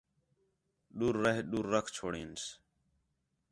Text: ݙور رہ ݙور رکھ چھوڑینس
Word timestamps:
ݙور 0.97 1.15
رہ 1.23 1.33
ݙور 1.49 1.65
رکھ 1.73 1.89
چھوڑینس 1.95 2.41